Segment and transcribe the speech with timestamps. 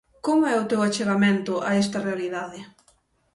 [0.25, 2.59] Como é o teu achegamento a esta realidade?